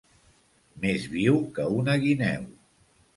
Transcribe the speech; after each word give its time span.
Més 0.85 1.05
viu 1.11 1.37
que 1.57 1.65
una 1.81 1.99
guineu. 2.05 2.49